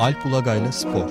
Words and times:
Alp 0.00 0.26
Ulagay'la 0.26 0.72
Spor 0.72 1.10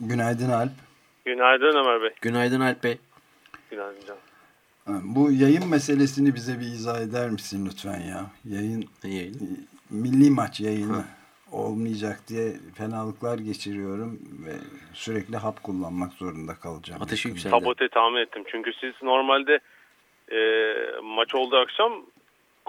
Günaydın 0.00 0.50
Alp. 0.50 0.70
Günaydın 1.24 1.76
Ömer 1.76 2.02
Bey. 2.02 2.10
Günaydın 2.20 2.60
Alp 2.60 2.84
Bey. 2.84 2.98
Günaydın 3.70 4.00
canım. 4.06 5.14
Bu 5.14 5.32
yayın 5.32 5.68
meselesini 5.68 6.34
bize 6.34 6.60
bir 6.60 6.66
izah 6.66 7.00
eder 7.00 7.30
misin 7.30 7.66
lütfen 7.66 8.00
ya? 8.00 8.26
Yayın, 8.44 8.84
yayın? 9.04 9.66
milli 9.90 10.30
maç 10.30 10.60
yayını 10.60 10.96
ha. 10.96 11.04
olmayacak 11.52 12.20
diye 12.28 12.52
fenalıklar 12.74 13.38
geçiriyorum 13.38 14.20
ve 14.46 14.52
sürekli 14.92 15.36
hap 15.36 15.62
kullanmak 15.62 16.12
zorunda 16.12 16.54
kalacağım. 16.54 17.02
Ateşi 17.02 17.28
yükseldi. 17.28 17.50
Sabote 17.50 17.88
tahmin 17.88 18.20
ettim. 18.20 18.42
Çünkü 18.52 18.72
siz 18.80 18.92
normalde 19.02 19.58
e, 20.32 20.40
maç 21.02 21.34
olduğu 21.34 21.56
akşam 21.56 21.92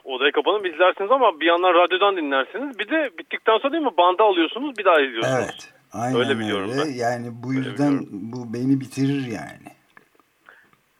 odaya 0.03 0.31
kapanıp 0.31 0.66
izlersiniz 0.66 1.12
ama 1.12 1.40
bir 1.40 1.45
yandan 1.45 1.73
radyodan 1.73 2.17
dinlersiniz. 2.17 2.80
Bir 2.80 2.89
de 2.89 3.12
bittikten 3.17 3.58
sonra 3.58 3.73
değil 3.73 3.84
mi 3.84 3.98
banda 3.98 4.23
alıyorsunuz 4.23 4.77
bir 4.77 4.86
daha 4.86 5.02
izliyorsunuz. 5.02 5.39
Evet. 5.44 5.73
Aynen 5.94 6.20
öyle 6.20 6.39
biliyorum 6.39 6.72
öyle. 6.72 6.81
ben. 6.86 6.94
Yani 6.94 7.27
bu 7.44 7.53
yüzden 7.53 7.99
bu 8.12 8.53
beni 8.53 8.80
bitirir 8.80 9.26
yani. 9.31 9.70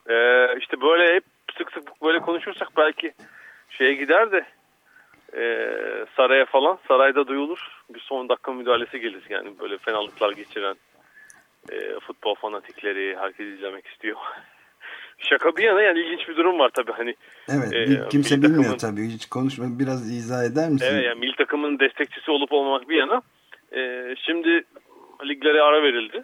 Ee, 0.10 0.58
işte 0.60 0.82
böyle 0.82 1.16
hep 1.16 1.24
sık 1.58 1.72
sık 1.72 2.02
böyle 2.04 2.20
konuşursak 2.20 2.68
belki 2.78 3.14
şeye 3.70 3.94
gider 3.94 4.32
de 4.32 4.46
e, 5.38 5.44
saraya 6.16 6.46
falan 6.46 6.80
sarayda 6.88 7.28
duyulur. 7.28 7.84
Bir 7.90 8.00
son 8.00 8.30
dakika 8.30 8.54
müdahalesi 8.54 9.00
gelir 9.00 9.24
yani 9.30 9.60
böyle 9.60 9.78
fenalıklar 9.78 10.32
geçiren 10.32 10.76
e, 11.72 12.00
futbol 12.00 12.36
fanatikleri 12.36 13.18
herkes 13.20 13.48
izlemek 13.48 13.88
istiyor. 13.88 14.18
Şaka 15.24 15.58
bir 15.58 15.64
yana 15.64 15.82
yani 15.82 16.00
ilginç 16.00 16.28
bir 16.30 16.36
durum 16.36 16.60
var 16.60 16.70
tabii 16.70 16.92
hani. 16.92 17.16
Evet 17.50 17.74
e, 17.74 18.10
kimse 18.10 18.42
bilmiyor 18.42 18.64
takımın, 18.64 18.78
tabii 18.78 19.08
hiç 19.08 19.26
konuşma 19.26 19.66
biraz 19.80 20.12
izah 20.12 20.44
eder 20.44 20.70
misin? 20.70 20.88
Evet 20.92 21.06
yani 21.06 21.20
milli 21.20 21.36
takımın 21.36 21.80
destekçisi 21.80 22.32
olup 22.32 22.54
olmamak 22.54 22.90
bir 22.90 22.96
yana. 22.98 23.22
E, 23.76 24.16
şimdi 24.26 24.64
liglere 25.26 25.62
ara 25.62 25.84
verildi 25.84 26.24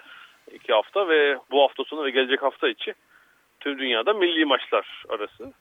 iki 0.54 0.74
hafta 0.74 1.10
ve 1.10 1.38
bu 1.52 1.64
hafta 1.64 1.84
sonu 1.84 2.04
ve 2.06 2.10
gelecek 2.10 2.44
hafta 2.44 2.70
içi 2.70 2.94
tüm 3.60 3.80
dünyada 3.80 4.14
milli 4.14 4.46
maçlar 4.46 5.04
arası. 5.10 5.54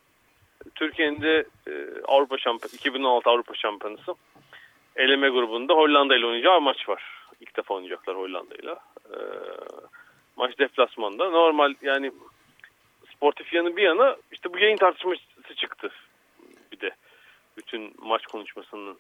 Türkiye'nin 0.75 1.23
de 1.23 1.45
e, 1.69 1.73
Avrupa 2.09 2.39
Şampiyon 2.39 2.75
2016 2.75 3.31
Avrupa 3.31 3.55
Şampiyonası 3.55 4.15
eleme 4.97 5.29
grubunda 5.29 5.75
Hollanda 5.75 6.17
ile 6.17 6.27
oynayacağı 6.27 6.61
maç 6.61 6.89
var. 6.89 7.03
İlk 7.41 7.57
defa 7.57 7.75
oynayacaklar 7.75 8.17
Hollanda 8.17 8.55
ile. 8.55 8.71
E, 9.11 9.17
maç 10.37 10.59
deplasmanda. 10.59 11.31
Normal 11.31 11.75
yani 11.83 12.13
sportif 13.19 13.53
yanı 13.55 13.77
bir 13.77 13.83
yana 13.83 14.17
işte 14.33 14.53
bu 14.53 14.59
yayın 14.59 14.77
tartışması 14.77 15.21
çıktı. 15.57 15.91
Bir 16.73 16.81
de 16.81 16.91
bütün 17.57 17.95
maç 17.99 18.27
konuşmasının 18.27 18.99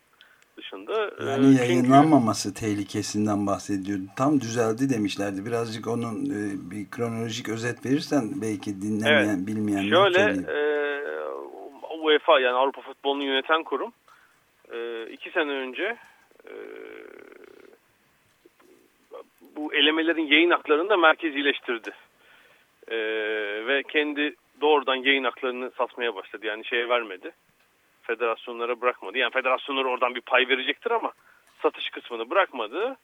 dışında. 0.56 1.10
Yani 1.30 1.56
yayınlanmaması 1.56 2.48
çünkü... 2.48 2.60
tehlikesinden 2.60 3.46
bahsediyordu. 3.46 4.02
Tam 4.16 4.40
düzeldi 4.40 4.90
demişlerdi. 4.90 5.46
Birazcık 5.46 5.86
onun 5.86 6.24
e, 6.24 6.70
bir 6.70 6.90
kronolojik 6.90 7.48
özet 7.48 7.86
verirsen 7.86 8.22
belki 8.42 8.82
dinlemeyen, 8.82 9.36
evet. 9.36 9.46
bilmeyenler 9.46 9.96
Şöyle 9.96 10.20
e, 10.52 10.58
UEFA 11.90 12.40
yani 12.40 12.56
Avrupa 12.56 12.80
Futbolunu 12.80 13.24
yöneten 13.24 13.62
kurum 13.64 13.92
e, 14.72 15.06
iki 15.10 15.30
sene 15.30 15.50
önce 15.50 15.96
e, 16.44 16.52
bu 19.56 19.74
elemelerin 19.74 20.26
yayın 20.26 20.50
haklarını 20.50 20.88
da 20.88 20.96
merkezileştirdi. 20.96 21.90
E, 22.90 22.96
ve 23.66 23.82
kendi 23.82 24.34
doğrudan 24.60 24.96
yayın 24.96 25.24
haklarını 25.24 25.70
satmaya 25.70 26.14
başladı. 26.14 26.46
Yani 26.46 26.64
şeye 26.64 26.88
vermedi 26.88 27.32
federasyonlara 28.02 28.80
bırakmadı. 28.80 29.18
Yani 29.18 29.32
federasyonlar 29.32 29.84
oradan 29.84 30.14
bir 30.14 30.20
pay 30.20 30.48
verecektir 30.48 30.90
ama 30.90 31.12
satış 31.62 31.90
kısmını 31.90 32.30
bırakmadı 32.30 32.96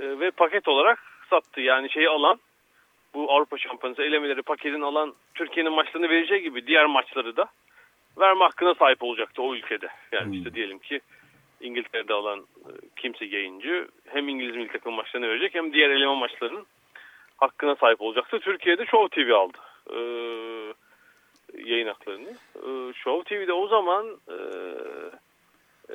e, 0.00 0.20
ve 0.20 0.30
paket 0.30 0.68
olarak 0.68 0.98
sattı. 1.30 1.60
Yani 1.60 1.90
şeyi 1.90 2.08
alan 2.08 2.38
bu 3.14 3.32
Avrupa 3.32 3.58
Şampiyonası 3.58 4.02
elemeleri 4.02 4.42
paketini 4.42 4.84
alan 4.84 5.14
Türkiye'nin 5.34 5.72
maçlarını 5.72 6.08
vereceği 6.08 6.42
gibi 6.42 6.66
diğer 6.66 6.86
maçları 6.86 7.36
da 7.36 7.46
verme 8.18 8.44
hakkına 8.44 8.74
sahip 8.74 9.02
olacaktı 9.02 9.42
o 9.42 9.54
ülkede. 9.54 9.88
Yani 10.12 10.26
hmm. 10.26 10.32
işte 10.32 10.54
diyelim 10.54 10.78
ki 10.78 11.00
İngiltere'de 11.60 12.14
alan 12.14 12.38
e, 12.38 12.70
kimse 12.96 13.24
yayıncı 13.24 13.88
hem 14.06 14.28
İngiliz 14.28 14.56
milli 14.56 14.68
takım 14.68 14.94
maçlarını 14.94 15.28
verecek 15.28 15.54
hem 15.54 15.72
diğer 15.72 15.90
eleme 15.90 16.14
maçlarının 16.14 16.66
hakkına 17.38 17.76
sahip 17.76 18.00
olacaktı. 18.00 18.38
Türkiye'de 18.40 18.86
Show 18.86 19.24
TV 19.24 19.32
aldı. 19.32 19.58
Ee, 19.90 19.98
yayın 21.54 21.86
haklarını. 21.86 22.30
E, 22.56 22.92
Show 22.92 23.36
TV'de 23.36 23.52
o 23.52 23.68
zaman 23.68 24.06
e, 24.28 24.36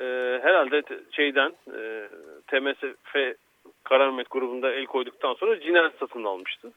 e, 0.00 0.04
herhalde 0.42 0.82
şeyden 1.10 1.52
e, 1.76 2.08
TMSF 2.46 3.36
Karamet 3.84 4.30
grubunda 4.30 4.72
el 4.72 4.86
koyduktan 4.86 5.34
sonra 5.34 5.60
Ciner 5.60 5.90
satın 6.00 6.24
almıştı. 6.24 6.72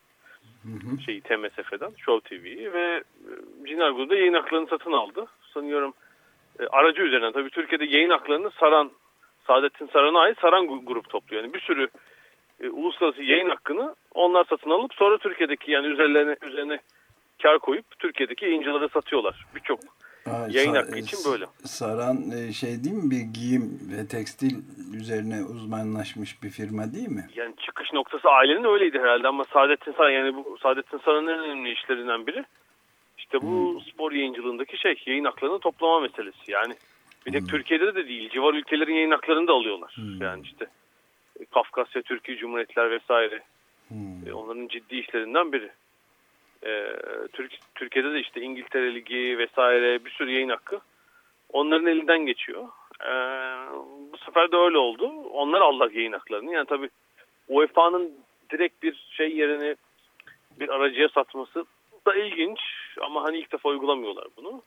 Hı 0.63 0.69
hı. 0.69 1.01
Şeyi 1.05 1.21
TMSF'den 1.21 1.91
Show 1.97 2.29
TV'yi 2.29 2.73
ve 2.73 3.03
e, 3.03 3.31
Ciner 3.67 3.89
grubunda 3.89 4.15
yayın 4.15 4.33
haklarını 4.33 4.67
satın 4.67 4.91
aldı. 4.91 5.25
Sanıyorum 5.53 5.93
e, 6.59 6.67
aracı 6.67 7.01
üzerinden 7.01 7.31
tabii 7.31 7.49
Türkiye'de 7.49 7.85
yayın 7.85 8.09
haklarını 8.09 8.51
Saran 8.51 8.91
Saadettin 9.47 9.89
Saran'a 9.93 10.19
ait 10.19 10.39
Saran 10.39 10.85
grup 10.85 11.09
topluyor. 11.09 11.43
Yani 11.43 11.53
bir 11.53 11.59
sürü 11.59 11.87
e, 12.61 12.69
uluslararası 12.69 13.23
yayın 13.23 13.49
hakkını 13.49 13.95
onlar 14.13 14.45
satın 14.49 14.69
alıp 14.69 14.93
sonra 14.93 15.17
Türkiye'deki 15.17 15.71
yani 15.71 15.87
üzerlerine 15.87 16.35
üzerine 16.41 16.79
kar 17.43 17.59
koyup 17.59 17.99
Türkiye'deki 17.99 18.45
yayıncılara 18.45 18.89
satıyorlar. 18.89 19.45
Birçok 19.55 19.79
yayın 20.49 20.75
hakkı 20.75 20.99
için 20.99 21.19
böyle. 21.31 21.45
Saran 21.63 22.31
e, 22.31 22.53
şey 22.53 22.83
değil 22.83 22.95
mi 22.95 23.11
bir 23.11 23.25
giyim 23.33 23.79
ve 23.91 24.07
tekstil 24.07 24.55
üzerine 24.95 25.43
uzmanlaşmış 25.43 26.43
bir 26.43 26.49
firma 26.49 26.93
değil 26.93 27.09
mi? 27.09 27.27
Yani 27.35 27.55
çıkış 27.65 27.93
noktası 27.93 28.29
ailenin 28.29 28.63
öyleydi 28.63 28.99
herhalde 28.99 29.27
ama 29.27 29.43
Saadettin 29.43 29.91
Saran 29.91 30.09
yani 30.09 30.35
bu 30.35 30.57
Saadettin 30.63 30.97
Saran'ın 31.05 31.27
en 31.27 31.39
önemli 31.39 31.71
işlerinden 31.71 32.27
biri. 32.27 32.45
İşte 33.17 33.41
bu 33.41 33.73
hmm. 33.73 33.81
spor 33.81 34.11
yayıncılığındaki 34.11 34.77
şey 34.77 35.03
yayın 35.05 35.25
haklarını 35.25 35.59
toplama 35.59 35.99
meselesi. 35.99 36.51
Yani 36.51 36.75
bir 37.25 37.31
tek 37.31 37.41
hmm. 37.41 37.47
Türkiye'de 37.47 37.95
de 37.95 38.07
değil 38.07 38.29
civar 38.29 38.53
ülkelerin 38.53 38.93
yayın 38.93 39.11
haklarını 39.11 39.47
da 39.47 39.53
alıyorlar. 39.53 39.93
Hmm. 39.95 40.21
Yani 40.21 40.41
işte 40.43 40.67
Kafkasya, 41.45 42.01
Türkiye 42.01 42.37
Cumhuriyetler 42.37 42.91
vesaire. 42.91 43.41
Hmm. 43.87 44.27
E, 44.27 44.33
onların 44.33 44.67
ciddi 44.67 44.95
işlerinden 44.95 45.53
biri 45.53 45.71
e, 46.65 46.95
Türk, 47.33 47.51
Türkiye'de 47.75 48.13
de 48.13 48.19
işte 48.19 48.41
İngiltere 48.41 48.95
Ligi 48.95 49.37
vesaire 49.37 50.05
bir 50.05 50.09
sürü 50.09 50.31
yayın 50.31 50.49
hakkı 50.49 50.79
onların 51.53 51.87
elinden 51.87 52.25
geçiyor. 52.25 52.67
E, 53.01 53.11
bu 54.13 54.17
sefer 54.25 54.51
de 54.51 54.55
öyle 54.55 54.77
oldu. 54.77 55.07
Onlar 55.31 55.61
aldılar 55.61 55.91
yayın 55.91 56.13
haklarını. 56.13 56.53
Yani 56.53 56.65
tabii 56.65 56.89
UEFA'nın 57.47 58.11
direkt 58.51 58.83
bir 58.83 59.07
şey 59.11 59.35
yerine 59.35 59.75
bir 60.59 60.69
aracıya 60.69 61.09
satması 61.09 61.65
da 62.07 62.15
ilginç 62.15 62.59
ama 63.01 63.23
hani 63.23 63.37
ilk 63.37 63.51
defa 63.51 63.69
uygulamıyorlar 63.69 64.27
bunu. 64.37 64.61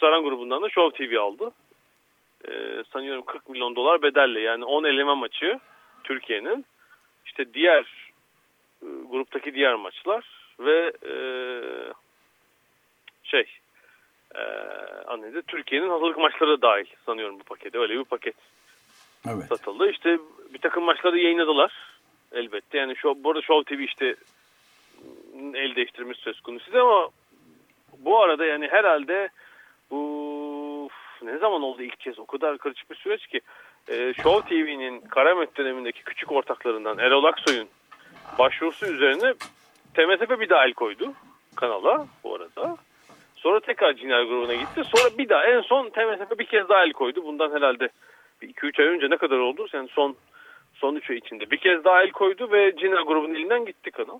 Saran 0.00 0.24
grubundan 0.24 0.62
da 0.62 0.68
Show 0.70 1.06
TV 1.06 1.18
aldı. 1.18 1.50
E, 2.48 2.84
sanıyorum 2.92 3.24
40 3.24 3.48
milyon 3.48 3.76
dolar 3.76 4.02
bedelle 4.02 4.40
yani 4.40 4.64
10 4.64 4.84
eleme 4.84 5.14
maçı 5.14 5.60
Türkiye'nin 6.04 6.64
işte 7.26 7.54
diğer 7.54 8.12
e, 8.82 8.86
gruptaki 9.10 9.54
diğer 9.54 9.74
maçlar 9.74 10.24
ve 10.60 10.92
e, 11.06 11.14
şey 13.24 13.44
e, 14.34 14.42
anlayınca 15.06 15.42
Türkiye'nin 15.42 15.88
hazırlık 15.88 16.18
maçları 16.18 16.62
dahil 16.62 16.86
sanıyorum 17.06 17.40
bu 17.40 17.44
pakete. 17.44 17.78
Öyle 17.78 17.98
bir 17.98 18.04
paket 18.04 18.34
evet. 19.28 19.44
satıldı. 19.48 19.90
İşte 19.90 20.18
bir 20.54 20.58
takım 20.58 20.84
maçları 20.84 21.18
yayınladılar 21.18 21.72
elbette. 22.32 22.78
Yani 22.78 22.96
şu, 22.96 23.24
bu 23.24 23.30
arada 23.30 23.42
Show 23.42 23.76
TV 23.76 23.80
işte 23.80 24.16
el 25.54 25.74
değiştirmiş 25.76 26.18
söz 26.18 26.40
konusu 26.40 26.80
ama 26.80 27.08
bu 27.98 28.22
arada 28.22 28.44
yani 28.44 28.68
herhalde 28.68 29.28
bu 29.90 30.43
ne 31.26 31.38
zaman 31.38 31.62
oldu 31.62 31.82
ilk 31.82 32.00
kez 32.00 32.18
o 32.18 32.26
kadar 32.26 32.58
karışık 32.58 32.90
bir 32.90 32.96
süreç 32.96 33.26
ki 33.26 33.40
e, 33.88 34.14
Show 34.22 34.48
TV'nin 34.48 35.00
Karamet 35.00 35.56
dönemindeki 35.56 36.02
küçük 36.02 36.32
ortaklarından 36.32 36.98
Erol 36.98 37.24
Aksoy'un 37.24 37.68
başvurusu 38.38 38.86
üzerine 38.86 39.34
TMSP 39.94 40.40
bir 40.40 40.48
daha 40.48 40.64
el 40.64 40.72
koydu 40.72 41.12
kanala 41.56 42.06
bu 42.24 42.34
arada. 42.34 42.76
Sonra 43.36 43.60
tekrar 43.60 43.94
Cinel 43.94 44.24
grubuna 44.24 44.54
gitti. 44.54 44.82
Sonra 44.94 45.18
bir 45.18 45.28
daha 45.28 45.44
en 45.44 45.60
son 45.60 45.90
TMSP 45.90 46.38
bir 46.38 46.46
kez 46.46 46.68
daha 46.68 46.84
el 46.84 46.92
koydu. 46.92 47.24
Bundan 47.24 47.50
herhalde 47.50 47.88
2-3 48.42 48.82
ay 48.82 48.88
önce 48.88 49.10
ne 49.10 49.16
kadar 49.16 49.38
oldu? 49.38 49.66
Yani 49.72 49.88
son 49.88 50.16
son 50.74 50.94
3 50.94 51.10
ay 51.10 51.16
içinde. 51.16 51.50
Bir 51.50 51.56
kez 51.56 51.84
daha 51.84 52.02
el 52.02 52.10
koydu 52.10 52.52
ve 52.52 52.76
Cinel 52.76 53.02
grubunun 53.02 53.34
elinden 53.34 53.64
gitti 53.64 53.90
kanal. 53.90 54.18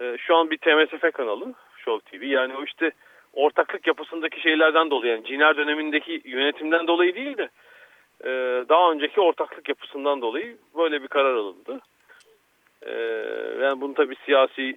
Ee, 0.00 0.16
şu 0.18 0.36
an 0.36 0.50
bir 0.50 0.58
TMSF 0.58 1.12
kanalı 1.12 1.54
Show 1.84 2.18
TV. 2.18 2.24
Yani 2.24 2.56
o 2.56 2.64
işte 2.64 2.90
ortaklık 3.38 3.86
yapısındaki 3.86 4.40
şeylerden 4.40 4.90
dolayı 4.90 5.12
yani 5.12 5.24
Ciner 5.24 5.56
dönemindeki 5.56 6.22
yönetimden 6.24 6.86
dolayı 6.86 7.14
değil 7.14 7.36
de 7.36 7.48
e, 8.24 8.30
daha 8.68 8.92
önceki 8.92 9.20
ortaklık 9.20 9.68
yapısından 9.68 10.22
dolayı 10.22 10.56
böyle 10.76 11.02
bir 11.02 11.08
karar 11.08 11.34
alındı. 11.34 11.80
Ee, 12.82 12.92
yani 13.62 13.80
bunu 13.80 13.94
tabii 13.94 14.16
siyasi 14.24 14.76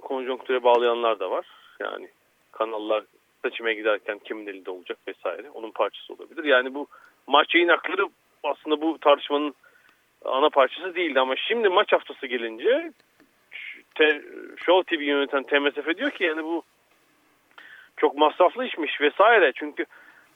konjonktüre 0.00 0.62
bağlayanlar 0.62 1.20
da 1.20 1.30
var. 1.30 1.46
Yani 1.80 2.08
kanallar 2.52 3.04
seçime 3.44 3.74
giderken 3.74 4.18
kimin 4.18 4.46
elinde 4.46 4.70
olacak 4.70 4.98
vesaire. 5.08 5.50
Onun 5.50 5.70
parçası 5.70 6.12
olabilir. 6.12 6.44
Yani 6.44 6.74
bu 6.74 6.86
maç 7.26 7.54
yayın 7.54 7.68
hakları 7.68 8.08
aslında 8.44 8.80
bu 8.80 8.98
tartışmanın 8.98 9.54
ana 10.24 10.50
parçası 10.50 10.94
değildi 10.94 11.20
ama 11.20 11.36
şimdi 11.36 11.68
maç 11.68 11.92
haftası 11.92 12.26
gelince 12.26 12.92
Show 14.56 14.96
TV 14.96 15.02
yöneten 15.02 15.42
TMSF 15.42 15.98
diyor 15.98 16.10
ki 16.10 16.24
yani 16.24 16.44
bu 16.44 16.62
çok 17.98 18.18
masraflı 18.18 18.64
işmiş 18.64 19.00
vesaire. 19.00 19.52
Çünkü 19.54 19.84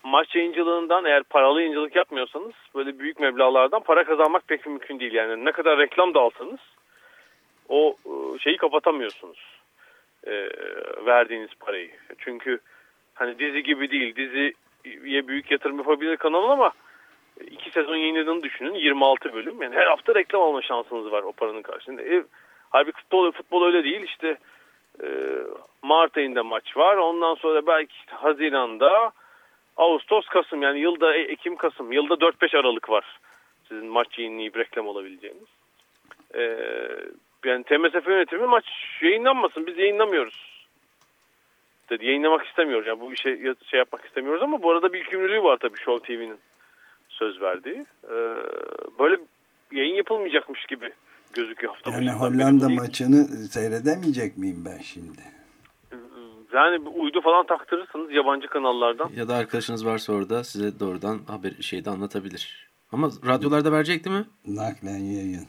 maç 0.03 0.35
yayıncılığından 0.35 1.05
eğer 1.05 1.23
paralı 1.23 1.61
yayıncılık 1.61 1.97
yapmıyorsanız 1.97 2.53
böyle 2.75 2.99
büyük 2.99 3.21
meblalardan 3.21 3.83
para 3.83 4.05
kazanmak 4.05 4.49
pek 4.49 4.67
mümkün 4.67 5.01
değil. 5.01 5.13
Yani 5.13 5.45
ne 5.45 5.53
kadar 5.53 5.79
reklam 5.79 6.15
da 6.15 6.21
alsanız 6.21 6.61
o 7.69 7.97
e, 8.07 8.39
şeyi 8.39 8.57
kapatamıyorsunuz. 8.57 9.63
E, 10.27 10.33
verdiğiniz 11.07 11.51
parayı. 11.61 11.91
Çünkü 12.19 12.59
hani 13.15 13.39
dizi 13.39 13.63
gibi 13.63 13.91
değil. 13.91 14.17
Diziye 14.17 15.29
büyük 15.29 15.51
yatırım 15.51 15.79
yapabilir 15.79 16.17
kanal 16.17 16.51
ama 16.51 16.73
iki 17.51 17.71
sezon 17.71 17.97
yayınladığını 17.97 18.43
düşünün. 18.43 18.75
26 18.75 19.35
bölüm. 19.35 19.63
Yani 19.63 19.75
her 19.75 19.87
hafta 19.87 20.15
reklam 20.15 20.43
alma 20.43 20.63
şansınız 20.63 21.13
var 21.13 21.23
o 21.23 21.33
paranın 21.33 21.63
karşılığında. 21.63 22.03
E, 22.03 22.25
halbuki 22.71 23.01
futbol, 23.01 23.33
futbol 23.33 23.67
öyle 23.67 23.85
değil. 23.85 24.03
İşte 24.03 24.37
Mart 25.83 26.17
ayında 26.17 26.45
maç 26.45 26.77
var. 26.77 26.97
Ondan 26.97 27.35
sonra 27.35 27.67
belki 27.67 27.95
işte 27.95 28.13
Haziran'da 28.13 29.13
Ağustos, 29.77 30.27
Kasım 30.27 30.63
yani 30.63 30.81
yılda 30.81 31.17
e, 31.17 31.21
Ekim, 31.21 31.57
Kasım. 31.57 31.93
Yılda 31.93 32.15
4-5 32.15 32.59
Aralık 32.59 32.91
var. 32.91 33.05
Sizin 33.69 33.87
maç 33.87 34.19
yayınlayıp 34.19 34.57
reklam 34.57 34.87
olabileceğiniz. 34.87 35.49
E, 36.35 36.41
yani 37.45 37.65
TMSF 37.65 38.09
yönetimi 38.09 38.47
maç 38.47 38.65
yayınlanmasın. 39.03 39.67
Biz 39.67 39.79
yayınlamıyoruz. 39.79 40.67
Dedi 41.91 42.07
yayınlamak 42.07 42.47
istemiyoruz. 42.47 42.87
Yani 42.87 43.01
bu 43.01 43.13
işe 43.13 43.55
şey 43.71 43.79
yapmak 43.79 44.05
istemiyoruz 44.05 44.43
ama 44.43 44.63
bu 44.63 44.71
arada 44.71 44.93
bir 44.93 44.99
yükümlülüğü 44.99 45.43
var 45.43 45.57
tabii 45.57 45.79
Show 45.79 46.07
TV'nin 46.07 46.39
söz 47.09 47.41
verdiği. 47.41 47.87
Ee, 48.05 48.37
böyle 48.99 49.17
yayın 49.73 49.95
yapılmayacakmış 49.95 50.67
gibi 50.67 50.93
gözüküyor 51.33 51.75
hafta 51.75 51.91
Yani 51.91 52.11
Hollanda 52.11 52.69
maçını 52.69 53.25
seyredemeyecek 53.27 54.39
miyim 54.39 54.65
ben 54.65 54.79
şimdi? 54.79 55.23
Yani 56.53 56.89
uydu 56.89 57.21
falan 57.21 57.47
taktırırsınız 57.47 58.13
yabancı 58.13 58.47
kanallardan. 58.47 59.11
Ya 59.17 59.29
da 59.29 59.35
arkadaşınız 59.35 59.87
varsa 59.87 60.13
orada 60.13 60.45
size 60.45 60.81
doğrudan 60.81 61.19
haber 61.29 61.51
şeyde 61.61 61.91
anlatabilir. 61.91 62.69
Ama 62.93 63.11
radyolarda 63.27 63.73
verecek 63.73 64.05
değil 64.05 64.17
mi? 64.17 64.27
Naklen 64.47 64.99
yayın. 64.99 65.47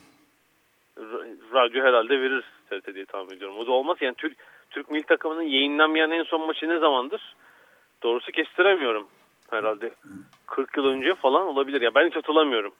Radyo 1.53 1.83
herhalde 1.83 2.21
verir 2.21 2.43
TRT 2.69 2.95
diye 2.95 3.05
tahmin 3.05 3.35
ediyorum. 3.35 3.57
O 3.57 3.67
da 3.67 3.71
olmaz. 3.71 3.97
Yani 4.01 4.15
Türk, 4.17 4.37
Türk 4.69 4.91
milli 4.91 5.03
takımının 5.03 5.41
yayınlanmayan 5.41 6.11
en 6.11 6.23
son 6.23 6.47
maçı 6.47 6.69
ne 6.69 6.79
zamandır? 6.79 7.35
Doğrusu 8.03 8.31
kestiremiyorum. 8.31 9.07
Herhalde 9.49 9.91
40 10.47 10.77
yıl 10.77 10.85
önce 10.85 11.15
falan 11.15 11.47
olabilir. 11.47 11.81
Ya 11.81 11.95
ben 11.95 12.07
hiç 12.07 12.15
hatırlamıyorum 12.15 12.73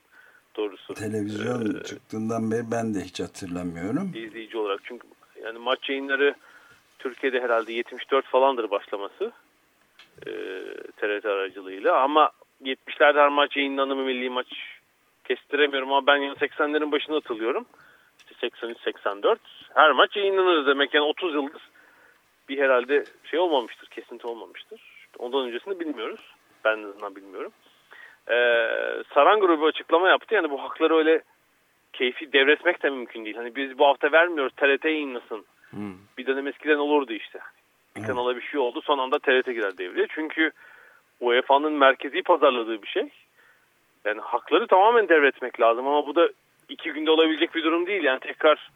doğrusu. 0.56 0.94
Televizyon 0.94 1.76
ee, 1.76 1.84
çıktığından 1.84 2.52
beri 2.52 2.72
ben 2.72 2.94
de 2.94 3.00
hiç 3.00 3.20
hatırlamıyorum. 3.20 4.12
İzleyici 4.16 4.58
olarak. 4.58 4.80
Çünkü 4.84 5.08
yani 5.44 5.60
maç 5.60 5.90
yayınları 5.90 6.36
Türkiye'de 7.00 7.42
herhalde 7.42 7.74
74 7.74 8.26
falandır 8.26 8.72
başlaması. 8.72 9.32
E, 10.28 10.32
TRT 10.98 11.26
aracılığıyla. 11.26 12.02
Ama 12.02 12.32
70'lerde 12.64 13.20
her 13.20 13.30
maç 13.30 13.58
yayınlandı 13.58 13.96
mı 13.96 14.04
milli 14.04 14.30
maç 14.30 14.48
kestiremiyorum 15.24 15.92
ama 15.92 16.08
ben 16.08 16.18
yani 16.18 16.36
80'lerin 16.36 16.92
başında 16.92 17.16
hatırlıyorum. 17.16 17.66
İşte 18.32 18.48
83-84 18.48 19.38
her 19.74 19.92
maç 19.92 20.16
yayınlanır 20.16 20.68
demek 20.68 20.94
yani 20.94 21.06
30 21.06 21.34
yıldır 21.34 21.62
bir 22.50 22.58
herhalde 22.58 23.04
şey 23.24 23.40
olmamıştır, 23.40 23.88
kesinti 23.88 24.28
olmamıştır. 24.28 24.82
Ondan 25.20 25.48
öncesini 25.48 25.80
bilmiyoruz. 25.80 26.20
Ben 26.66 26.78
en 26.78 26.84
azından 26.84 27.16
bilmiyorum. 27.16 27.52
Ee, 28.30 28.34
Saran 29.14 29.40
grubu 29.40 29.66
açıklama 29.66 30.10
yaptı. 30.10 30.36
Yani 30.36 30.50
bu 30.50 30.64
hakları 30.64 30.98
öyle 30.98 31.22
keyfi 31.94 32.34
devretmek 32.34 32.84
de 32.84 32.90
mümkün 32.90 33.26
değil. 33.26 33.36
Hani 33.36 33.56
biz 33.56 33.78
bu 33.78 33.88
hafta 33.88 34.12
vermiyoruz 34.12 34.54
TRT 34.58 34.86
yayınlasın. 34.86 35.46
Hmm. 35.70 35.94
Bir 36.18 36.26
dönem 36.26 36.48
eskiden 36.48 36.78
olurdu 36.78 37.14
işte. 37.14 37.40
Bir 37.96 38.02
hmm. 38.02 38.08
kanala 38.08 38.36
bir 38.36 38.42
şey 38.42 38.60
oldu 38.60 38.82
son 38.82 38.98
anda 38.98 39.20
TRT 39.20 39.46
girer 39.46 39.78
devreye. 39.78 40.08
Çünkü 40.10 40.52
UEFA'nın 41.20 41.74
merkezi 41.74 42.22
pazarladığı 42.22 42.82
bir 42.82 42.88
şey. 42.88 43.10
Yani 44.06 44.22
hakları 44.22 44.68
tamamen 44.68 45.10
devretmek 45.10 45.62
lazım 45.62 45.88
ama 45.88 46.08
bu 46.08 46.16
da 46.16 46.30
iki 46.70 46.92
günde 46.92 47.12
olabilecek 47.12 47.56
bir 47.56 47.64
durum 47.64 47.88
değil. 47.88 48.04
Yani 48.04 48.20
tekrar 48.20 48.72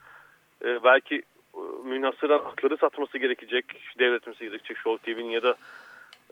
e, 0.66 0.84
belki 0.84 1.16
e, 1.56 1.62
münhasıran 1.84 2.40
hakları 2.40 2.78
satması 2.78 3.18
gerekecek, 3.18 3.66
devretmesi 4.00 4.46
gerekecek 4.46 4.78
Show 4.78 5.14
TV'nin 5.14 5.30
ya 5.30 5.44
da 5.44 5.56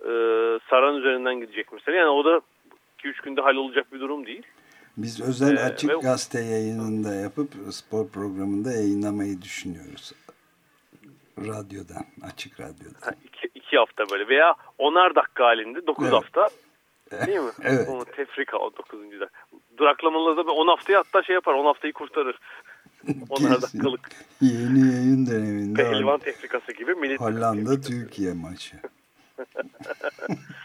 e, 0.01 0.11
Saran 0.69 0.95
üzerinden 0.95 1.39
gidecek 1.39 1.73
mesela. 1.73 1.97
Yani 1.97 2.09
o 2.09 2.25
da 2.25 2.41
2-3 3.05 3.23
günde 3.23 3.41
hallolacak 3.41 3.93
bir 3.93 3.99
durum 3.99 4.25
değil. 4.25 4.43
Biz 4.97 5.21
özel 5.21 5.57
ee, 5.57 5.59
açık 5.59 5.89
ve... 5.89 5.93
gazete 5.93 6.39
yayınında 6.39 7.15
yapıp 7.15 7.53
spor 7.71 8.07
programında 8.07 8.71
yayınlamayı 8.71 9.41
düşünüyoruz. 9.41 10.13
Radyodan, 11.37 12.05
açık 12.21 12.59
radyodan. 12.59 13.01
Ha, 13.01 13.11
iki, 13.23 13.47
iki 13.55 13.77
hafta 13.77 14.03
böyle 14.11 14.27
veya 14.27 14.55
onar 14.77 15.15
dakika 15.15 15.43
halinde 15.43 15.87
9 15.87 16.03
evet. 16.03 16.13
hafta 16.13 16.49
değil 17.27 17.39
mi? 17.39 17.51
evet. 17.63 17.89
Onu 17.89 18.05
tefrika 18.05 18.57
o 18.57 18.77
9. 18.77 18.99
dakika. 19.01 19.29
Duraklamalarda 19.77 20.41
10 20.41 20.67
haftayı 20.67 20.97
hatta 20.97 21.23
şey 21.23 21.33
yapar 21.33 21.53
10 21.53 21.65
haftayı 21.65 21.93
kurtarır. 21.93 22.39
Onar 23.29 23.61
dakikalık. 23.61 24.09
Yeni 24.41 24.93
yayın 24.93 25.27
döneminde. 25.27 25.83
Pehlivan 25.83 26.19
tefrikası 26.19 26.71
gibi. 26.71 27.17
Hollanda 27.17 27.81
Türkiye 27.81 28.33
maçı. 28.33 28.77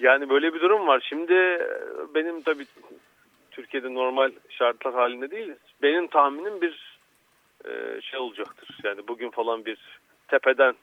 yani 0.00 0.28
böyle 0.28 0.54
bir 0.54 0.60
durum 0.60 0.86
var. 0.86 1.06
Şimdi 1.08 1.34
benim 2.14 2.42
tabii 2.42 2.66
Türkiye'de 3.50 3.94
normal 3.94 4.32
şartlar 4.48 4.94
halinde 4.94 5.30
değiliz. 5.30 5.58
Benim 5.82 6.06
tahminim 6.06 6.60
bir 6.60 6.98
e, 7.64 8.00
şey 8.00 8.20
olacaktır. 8.20 8.68
Yani 8.84 9.08
bugün 9.08 9.30
falan 9.30 9.64
bir 9.64 9.78
tepeden 10.28 10.74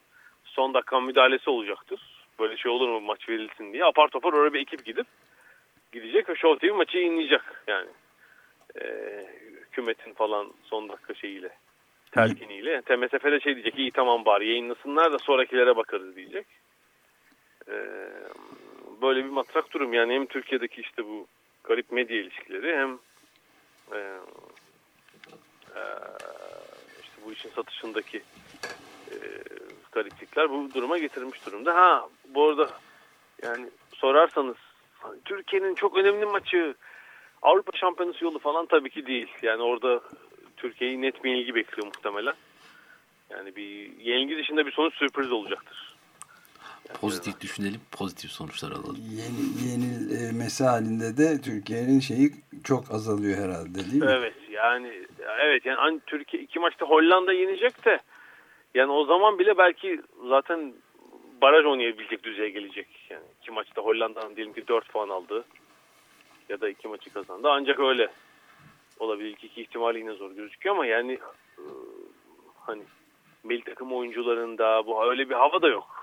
son 0.46 0.74
dakika 0.74 1.00
müdahalesi 1.00 1.50
olacaktır. 1.50 2.02
Böyle 2.40 2.58
şey 2.58 2.72
olur 2.72 2.90
mu 2.90 3.00
maç 3.02 3.30
verilsin 3.30 3.74
diye. 3.74 3.86
Apar 3.86 4.08
topar 4.08 4.34
oraya 4.34 4.54
bir 4.54 4.60
ekip 4.60 4.86
gidip 4.86 5.08
gidecek 5.92 6.30
ve 6.30 6.36
Show 6.36 6.68
TV 6.68 6.74
maçı 6.74 6.98
yayınlayacak. 6.98 7.64
Yani 7.68 7.90
e, 8.82 8.86
hükümetin 9.62 10.14
falan 10.14 10.54
son 10.64 10.90
dakika 10.90 11.14
şeyiyle 11.14 11.50
telkiniyle. 12.12 12.82
TMSF 12.82 13.44
şey 13.44 13.56
diyecek 13.56 13.80
iyi 13.80 13.92
tamam 13.92 14.26
bari 14.26 14.48
yayınlasınlar 14.48 15.14
da 15.14 15.20
sonrakilere 15.20 15.76
bakarız 15.76 16.16
diyecek. 16.16 16.48
E, 17.68 17.76
böyle 19.04 19.26
bir 19.26 19.30
matrak 19.30 19.74
durum 19.74 19.94
yani 19.94 20.14
hem 20.14 20.26
Türkiye'deki 20.26 20.82
işte 20.82 21.06
bu 21.06 21.28
garip 21.64 21.92
medya 21.92 22.18
ilişkileri 22.18 22.78
hem 22.78 23.00
e, 23.92 24.00
e, 25.76 25.82
işte 27.02 27.16
bu 27.26 27.32
işin 27.32 27.50
satışındaki 27.50 28.18
e, 29.12 29.16
gariplikler 29.92 30.50
bu 30.50 30.74
duruma 30.74 30.98
getirmiş 30.98 31.46
durumda. 31.46 31.76
Ha 31.76 32.10
bu 32.28 32.50
arada 32.50 32.70
yani 33.44 33.70
sorarsanız 33.96 34.58
hani 35.00 35.20
Türkiye'nin 35.26 35.76
çok 35.76 35.98
önemli 35.98 36.26
maçı 36.26 36.76
Avrupa 37.42 37.78
Şampiyonası 37.78 38.24
yolu 38.24 38.40
falan 38.40 38.66
tabii 38.66 38.90
ki 38.90 39.06
değil. 39.06 39.28
Yani 39.42 39.62
orada 39.62 40.02
Türkiye'yi 40.58 41.02
net 41.02 41.24
bir 41.24 41.36
ilgi 41.36 41.56
bekliyor 41.56 41.86
muhtemelen. 41.86 42.34
Yani 43.30 43.56
bir 43.56 44.00
yenilgi 44.00 44.38
dışında 44.38 44.66
bir 44.66 44.72
sonuç 44.72 44.94
sürpriz 44.94 45.32
olacaktır. 45.32 45.93
Pozitif 47.02 47.42
düşünelim, 47.42 47.82
pozitif 47.92 48.32
sonuçlar 48.32 48.72
alalım. 48.72 48.98
Yeni, 49.12 49.70
yenilmesi 49.70 50.64
halinde 50.64 51.18
de 51.18 51.42
Türkiye'nin 51.42 52.00
şeyi 52.00 52.32
çok 52.64 52.92
azalıyor 52.92 53.38
herhalde 53.38 53.76
değil 53.76 54.04
mi? 54.04 54.16
Evet 54.18 54.36
yani 54.52 55.06
evet 55.40 55.66
yani 55.66 56.00
Türkiye 56.06 56.44
iki 56.44 56.60
maçta 56.60 56.86
Hollanda 56.86 57.34
yenecek 57.34 57.86
de 57.86 58.00
yani 58.74 58.92
o 58.92 59.06
zaman 59.06 59.40
bile 59.40 59.58
belki 59.58 60.02
zaten 60.30 60.74
baraj 61.42 61.66
oynayabilecek 61.66 62.24
düzeye 62.24 62.50
gelecek. 62.50 62.88
Yani 63.10 63.26
iki 63.42 63.52
maçta 63.52 63.82
Hollanda'nın 63.82 64.36
diyelim 64.36 64.54
ki 64.54 64.68
4 64.68 64.90
puan 64.90 65.10
aldı 65.10 65.46
ya 66.50 66.62
da 66.62 66.70
iki 66.70 66.88
maçı 66.88 67.14
kazandı. 67.14 67.48
Ancak 67.52 67.80
öyle 67.80 68.10
olabilir. 69.00 69.32
İki, 69.32 69.48
iki 69.48 69.62
ihtimali 69.62 70.00
yine 70.00 70.14
zor 70.14 70.32
gözüküyor 70.32 70.76
ama 70.76 70.86
yani 70.86 71.14
e, 71.58 71.64
hani 72.60 72.84
milli 73.44 73.64
takım 73.64 73.94
oyuncularında 73.94 74.86
bu 74.86 75.10
öyle 75.10 75.30
bir 75.30 75.36
hava 75.36 75.62
da 75.62 75.68
yok. 75.68 76.03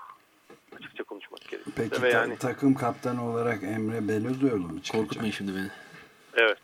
Açıkça 0.81 1.05
konuşmak 1.05 1.41
gerekirse. 1.49 1.71
Peki 1.77 2.03
Ve 2.03 2.11
yani, 2.11 2.37
takım 2.37 2.75
kaptanı 2.75 3.25
olarak 3.25 3.63
Emre 3.63 4.09
Belözoğlu 4.09 4.59
mu 4.59 4.83
çıkacak? 4.83 4.93
Korkutmayın 4.93 5.33
şimdi 5.33 5.55
beni. 5.55 5.69
Evet. 6.35 6.59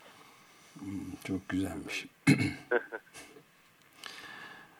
Hmm, 0.79 1.15
çok 1.23 1.49
güzelmiş. 1.49 2.05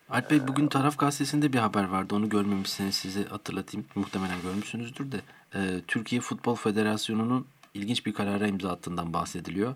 Alp 0.09 0.31
Bey 0.31 0.47
bugün 0.47 0.67
Taraf 0.67 0.97
Gazetesi'nde 0.97 1.53
bir 1.53 1.57
haber 1.57 1.83
vardı. 1.83 2.15
Onu 2.15 2.29
görmemişseniz 2.29 2.95
size 2.95 3.23
hatırlatayım. 3.23 3.87
Muhtemelen 3.95 4.41
görmüşsünüzdür 4.41 5.11
de. 5.11 5.17
Ee, 5.55 5.81
Türkiye 5.87 6.21
Futbol 6.21 6.55
Federasyonu'nun 6.55 7.47
ilginç 7.73 8.05
bir 8.05 8.13
karara 8.13 8.47
imza 8.47 8.71
attığından 8.71 9.13
bahsediliyor. 9.13 9.75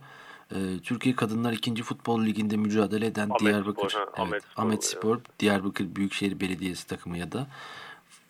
Ee, 0.52 0.56
Türkiye 0.84 1.16
Kadınlar 1.16 1.54
2. 1.54 1.84
Futbol 1.84 2.26
Ligi'nde 2.26 2.58
mücadele 2.58 3.06
eden 3.06 3.30
Ahmet 3.30 3.40
Diyarbakır 3.40 3.90
Spor, 3.90 4.02
evet, 4.02 4.20
Ahmet, 4.20 4.44
Ahmet 4.56 4.86
Spor, 4.86 5.20
Diyarbakır 5.40 5.96
Büyükşehir 5.96 6.40
Belediyesi 6.40 6.88
takımı 6.88 7.18
ya 7.18 7.32
da 7.32 7.48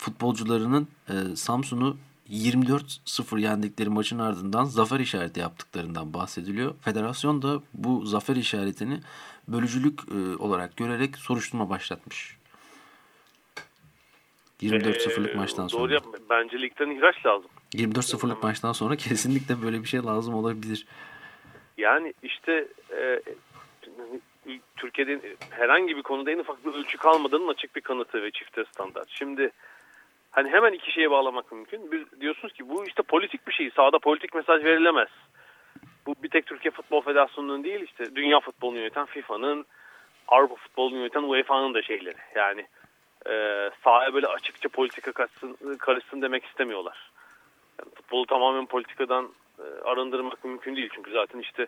futbolcularının 0.02 0.88
e, 1.10 1.36
Samsun'u 1.36 1.98
24-0 2.30 3.40
yendikleri 3.40 3.90
maçın 3.90 4.20
ardından 4.20 4.66
zafer 4.66 5.00
işareti 5.00 5.40
yaptıklarından 5.40 6.14
bahsediliyor. 6.14 6.76
Federasyon 6.82 7.42
da 7.42 7.62
bu 7.74 8.06
zafer 8.06 8.36
işaretini 8.36 9.00
bölücülük 9.48 10.00
e, 10.00 10.38
olarak 10.44 10.78
görerek 10.78 11.18
soruşturma 11.18 11.70
başlatmış. 11.70 12.38
24-0'lık 14.62 15.32
Ee, 15.32 15.38
maçtan 15.38 15.70
Doğru 15.70 15.70
sonra. 15.70 15.94
yapma. 15.94 16.14
Bence 16.30 16.62
ligden 16.62 16.90
ihraç 16.90 17.26
lazım. 17.26 17.50
24-0'lık 17.74 18.44
maçtan 18.44 18.72
sonra 18.72 18.96
kesinlikle 18.96 19.62
böyle 19.62 19.82
bir 19.82 19.88
şey 19.88 20.04
lazım 20.04 20.34
olabilir. 20.34 20.86
Yani 21.78 22.14
işte 22.24 22.68
e, 22.98 23.22
Türkiye'de 24.78 25.36
herhangi 25.50 25.98
bir 25.98 26.02
konuda 26.02 26.32
en 26.32 26.40
ufak 26.40 26.66
bir 26.66 26.74
ölçü 26.74 26.98
kalmadığının 26.98 27.48
açık 27.48 27.76
bir 27.76 27.82
kanıtı 27.82 28.24
ve 28.24 28.32
çifte 28.32 28.66
standart. 28.74 29.10
Şimdi 29.10 29.52
hani 30.32 30.50
hemen 30.50 30.74
iki 30.74 30.92
şeye 30.92 31.12
bağlamak 31.12 31.52
mümkün. 31.52 31.92
Bir, 31.92 32.06
diyorsunuz 32.22 32.54
ki 32.54 32.70
bu 32.70 32.86
işte 32.86 33.04
politik 33.04 33.48
bir 33.48 33.54
şey. 33.54 33.72
Sahada 33.72 34.00
politik 34.00 34.36
mesaj 34.36 34.64
verilemez. 34.64 35.10
Bu 36.06 36.16
bir 36.24 36.30
tek 36.30 36.46
Türkiye 36.46 36.72
Futbol 36.72 37.02
Federasyonu'nun 37.02 37.64
değil 37.64 37.82
işte 37.82 38.16
dünya 38.16 38.40
futbolunu 38.40 38.78
yöneten 38.78 39.06
FIFA'nın, 39.06 39.66
Avrupa 40.28 40.56
futbolunu 40.56 40.98
yöneten 40.98 41.24
UEFA'nın 41.24 41.74
da 41.74 41.82
şeyleri. 41.82 42.18
Yani 42.36 42.66
e, 43.30 43.32
sahaya 43.84 44.14
böyle 44.14 44.28
açıkça 44.28 44.70
politika 44.70 45.12
karışsın, 45.12 45.78
karışsın 45.78 46.22
demek 46.22 46.46
istemiyorlar. 46.46 47.12
Yani 47.80 47.96
futbolu 47.96 48.26
tamamen 48.26 48.66
politikadan 48.66 49.30
e, 49.60 49.64
arındırmak 49.84 50.44
mümkün 50.44 50.76
değil. 50.76 50.90
Çünkü 50.96 51.12
zaten 51.12 51.40
işte 51.40 51.68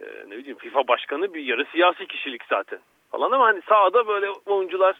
e, 0.00 0.04
ne 0.28 0.38
bileyim 0.38 0.58
FIFA 0.58 0.88
başkanı 0.88 1.34
bir 1.34 1.44
yarı 1.44 1.64
siyasi 1.64 2.06
kişilik 2.06 2.44
zaten 2.44 2.78
falan 3.10 3.30
ama 3.30 3.44
hani 3.44 3.62
sahada 3.68 4.06
böyle 4.06 4.30
oyuncular 4.30 4.96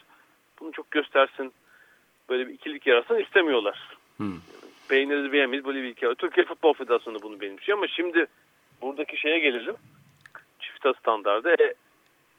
bunu 0.59 0.71
çok 0.71 0.91
göstersin 0.91 1.53
böyle 2.29 2.47
bir 2.47 2.53
ikilik 2.53 2.87
yarasın 2.87 3.15
istemiyorlar. 3.19 3.97
Hmm. 4.17 4.35
Beğeniriz 4.89 5.31
beğenmeyiz 5.33 5.65
böyle 5.65 5.83
bir 5.83 5.87
iki. 5.89 6.07
Türkiye 6.17 6.45
Futbol 6.45 6.73
Federasyonu 6.73 7.21
bunu 7.21 7.41
benimsiyor 7.41 7.77
ama 7.77 7.87
şimdi 7.87 8.25
buradaki 8.81 9.17
şeye 9.17 9.39
gelelim. 9.39 9.75
Çifte 10.59 10.91
standardı. 10.99 11.49
E, 11.49 11.73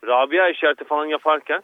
Rabia 0.07 0.49
işareti 0.49 0.85
falan 0.85 1.07
yaparken 1.07 1.63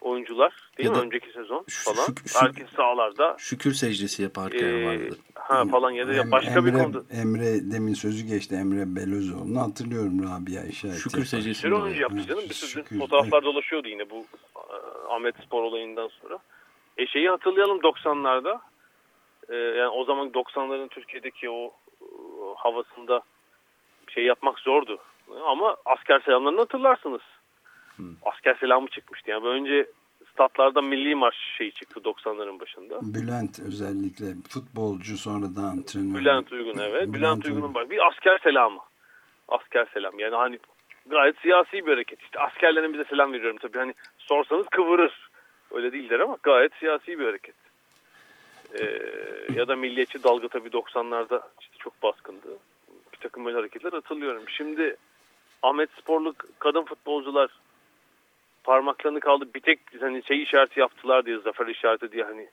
oyuncular 0.00 0.52
değil 0.78 0.88
Ya 0.90 0.94
mi 0.96 1.00
önceki 1.02 1.32
sezon 1.32 1.64
falan 1.68 2.14
herkes 2.34 2.70
sahalarda 2.76 3.36
Şükür 3.38 3.72
secdesi 3.72 4.22
yaparken 4.22 4.66
e, 4.68 4.86
vardı. 4.86 5.16
ha 5.34 5.64
falan 5.64 5.90
ya 5.90 6.08
da 6.08 6.12
Em- 6.14 6.30
başka 6.30 6.64
bir 6.64 6.70
Emre, 6.72 6.82
konuda 6.82 7.02
Emre 7.20 7.70
demin 7.72 7.94
sözü 7.94 8.26
geçti 8.26 8.54
Emre 8.54 8.96
Belözoğlu'nu 8.96 9.60
hatırlıyorum 9.60 10.22
Rabia 10.22 10.62
işareti. 10.64 11.00
Şükür 11.00 11.18
yapan. 11.18 11.24
secdesi. 11.28 11.48
Bir 11.48 11.54
sürü 11.54 11.74
oyuncu 11.74 12.00
yaptı 12.02 12.16
Evet, 12.18 12.28
canım. 12.28 12.44
Bir 12.48 12.54
sürü 12.54 12.98
fotoğraflar 12.98 13.44
dolaşıyordu 13.44 13.88
yine 13.88 14.10
bu 14.10 14.26
e, 14.56 15.14
Ahmet 15.14 15.34
Spor 15.36 15.62
olayından 15.62 16.08
sonra. 16.22 16.38
E 16.98 17.06
şeyi 17.06 17.28
hatırlayalım 17.28 17.78
90'larda. 17.78 18.60
E, 19.48 19.56
yani 19.56 19.88
o 19.88 20.04
zaman 20.04 20.28
90'ların 20.28 20.88
Türkiye'deki 20.88 21.50
o 21.50 21.64
e, 22.00 22.06
havasında 22.56 23.20
şey 24.08 24.24
yapmak 24.24 24.58
zordu. 24.58 24.98
Ama 25.46 25.76
asker 25.84 26.20
selamlarını 26.20 26.60
hatırlarsınız. 26.60 27.22
Asker 28.22 28.54
selamı 28.54 28.88
çıkmıştı. 28.88 29.30
Yani 29.30 29.46
önce 29.46 29.86
statlarda 30.32 30.82
milli 30.82 31.14
marş 31.14 31.36
şeyi 31.58 31.72
çıktı 31.72 32.00
90'ların 32.00 32.60
başında. 32.60 32.98
Bülent 33.02 33.60
özellikle 33.60 34.26
futbolcu 34.48 35.16
sonradan 35.18 35.64
antrenör. 35.64 36.20
Bülent 36.20 36.52
Uygun 36.52 36.78
evet. 36.78 37.02
Bülent, 37.02 37.14
Bülent 37.14 37.44
Uygun'un 37.44 37.62
Uygun. 37.62 37.74
bak 37.74 37.90
bir 37.90 38.06
asker 38.06 38.38
selamı. 38.38 38.80
Asker 39.48 39.86
selam. 39.94 40.18
Yani 40.18 40.34
hani 40.34 40.58
gayet 41.06 41.38
siyasi 41.38 41.72
bir 41.72 41.92
hareket. 41.92 42.20
İşte 42.20 42.40
askerlerin 42.40 42.92
bize 42.92 43.04
selam 43.04 43.32
veriyorum 43.32 43.58
tabii. 43.62 43.78
Hani 43.78 43.94
sorsanız 44.18 44.66
kıvırır. 44.68 45.28
Öyle 45.76 45.92
değildir 45.92 46.20
ama 46.20 46.36
gayet 46.42 46.74
siyasi 46.74 47.18
bir 47.18 47.24
hareket. 47.24 47.54
Ee, 48.80 49.00
ya 49.54 49.68
da 49.68 49.76
milliyetçi 49.76 50.22
dalga 50.22 50.48
tabii 50.48 50.68
90'larda 50.68 51.42
işte 51.60 51.76
çok 51.78 52.02
baskındı. 52.02 52.58
Bir 53.12 53.18
takım 53.18 53.44
böyle 53.44 53.56
hareketler 53.56 53.92
hatırlıyorum. 53.92 54.42
Şimdi 54.48 54.96
Ahmet 55.62 55.90
Sporlu 55.90 56.34
kadın 56.58 56.82
futbolcular 56.82 57.50
parmaklarını 58.64 59.20
kaldı 59.20 59.48
bir 59.54 59.60
tek 59.60 59.80
hani 60.00 60.22
şey 60.22 60.42
işareti 60.42 60.80
yaptılar 60.80 61.26
diye 61.26 61.38
zafer 61.38 61.66
işareti 61.66 62.12
diye 62.12 62.24
hani 62.24 62.48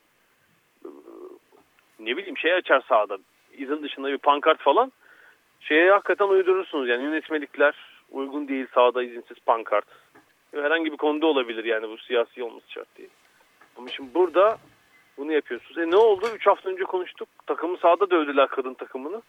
ne 2.00 2.18
bileyim 2.18 2.38
şey 2.38 2.54
açar 2.54 2.82
sahada 2.82 3.18
izin 3.58 3.84
dışında 3.84 4.08
bir 4.08 4.18
pankart 4.18 4.60
falan 4.60 4.92
şeye 5.60 5.92
hakikaten 5.92 6.28
uydurursunuz 6.28 6.90
yani 6.90 7.04
yönetmelikler 7.04 7.76
uygun 8.12 8.48
değil 8.48 8.68
sahada 8.74 9.04
izinsiz 9.04 9.38
pankart 9.46 9.86
herhangi 10.54 10.92
bir 10.92 10.98
konuda 10.98 11.26
olabilir 11.28 11.64
yani 11.66 11.90
bu 11.90 11.98
siyasi 11.98 12.44
olması 12.44 12.72
şart 12.72 12.98
değil. 12.98 13.10
Ama 13.78 13.88
şimdi 13.90 14.14
burada 14.14 14.58
bunu 15.18 15.32
yapıyorsunuz. 15.34 15.78
E 15.78 15.92
ne 15.92 15.96
oldu? 15.96 16.26
3 16.36 16.48
hafta 16.48 16.70
önce 16.70 16.84
konuştuk. 16.84 17.30
Takımı 17.48 17.78
sahada 17.78 18.10
dövdüler 18.10 18.48
kadın 18.48 18.74
takımını. 18.74 19.22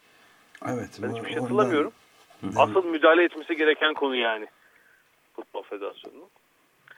Evet. 0.69 0.99
ben 1.03 1.09
hiçbir 1.15 1.29
şey 1.29 1.39
ondan- 1.39 1.43
hatırlamıyorum. 1.43 1.93
Asıl 2.57 2.85
müdahale 2.85 3.25
etmesi 3.25 3.57
gereken 3.57 3.95
konu 3.95 4.17
yani. 4.17 4.47
Futbol 5.37 5.63
federasyonunun. 5.63 6.29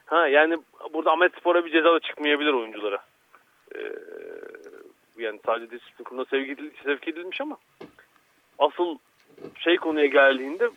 Ha 0.06 0.28
yani 0.28 0.58
burada 0.92 1.12
Ahmet 1.12 1.34
Spor'a 1.36 1.64
bir 1.64 1.72
ceza 1.72 1.92
da 1.94 2.00
çıkmayabilir 2.00 2.52
oyunculara. 2.52 2.98
Ee, 3.76 3.78
yani 5.18 5.40
sadece 5.46 5.70
disiplin 5.70 6.04
kuruluna 6.04 6.24
sevk, 6.24 6.48
edil, 6.50 6.70
sevk 6.84 7.08
edilmiş 7.08 7.40
ama 7.40 7.56
asıl 8.58 8.98
şey 9.58 9.76
konuya 9.76 10.06
geldiğinde 10.06 10.70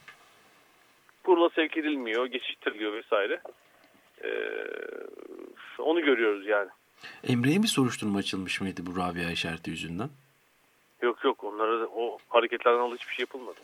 kurula 1.29 1.49
sevk 1.49 1.77
edilmiyor, 1.77 2.25
geçiştiriliyor 2.25 2.93
vesaire. 2.93 3.41
Ee, 4.23 4.29
onu 5.79 6.01
görüyoruz 6.01 6.47
yani. 6.47 6.69
Emre'ye 7.23 7.63
bir 7.63 7.67
soruşturma 7.67 8.19
açılmış 8.19 8.61
mıydı 8.61 8.81
bu 8.85 8.97
Rabia 8.99 9.31
işareti 9.31 9.69
yüzünden? 9.69 10.09
Yok 11.01 11.23
yok 11.23 11.43
onlara 11.43 11.87
o 11.87 12.17
hareketlerden 12.29 12.79
dolayı 12.79 12.97
hiçbir 12.97 13.13
şey 13.13 13.23
yapılmadı. 13.23 13.59